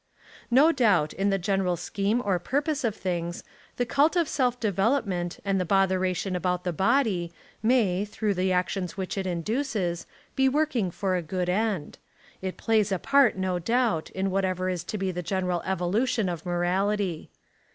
[0.49, 3.43] No doubt, in the general scheme or purpose of things
[3.77, 7.31] the cult of self development and the botheration about the Body
[7.61, 11.99] may, through the actions which It induces, be working for a good end.
[12.41, 16.47] It plays a part, no doubt, in whatever is to be the general evolution of
[16.47, 17.29] morality.